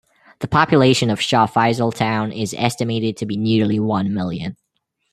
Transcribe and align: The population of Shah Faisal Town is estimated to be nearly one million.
The 0.39 0.47
population 0.47 1.11
of 1.11 1.21
Shah 1.21 1.45
Faisal 1.45 1.93
Town 1.93 2.31
is 2.31 2.55
estimated 2.57 3.17
to 3.17 3.27
be 3.27 3.37
nearly 3.37 3.79
one 3.79 4.11
million. 4.15 4.57